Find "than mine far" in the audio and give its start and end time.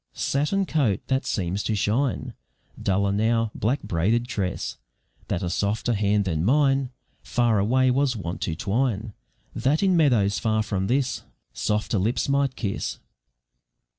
6.25-7.59